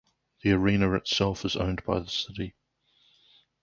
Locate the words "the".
0.41-0.53, 1.99-2.07